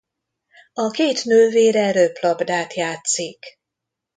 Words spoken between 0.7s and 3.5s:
A két nővére röplabdát játszik.